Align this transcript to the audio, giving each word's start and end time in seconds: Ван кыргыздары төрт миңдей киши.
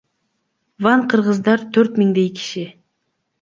Ван 0.85 1.03
кыргыздары 1.11 1.67
төрт 1.77 2.01
миңдей 2.01 2.33
киши. 2.41 2.65